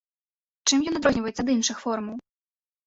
Чым 0.71 0.79
ён 0.93 0.97
адрозніваецца 1.01 1.41
ад 1.47 1.53
іншых 1.57 1.77
форумаў? 1.87 2.15